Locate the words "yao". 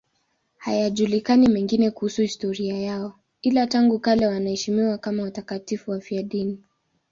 2.79-3.19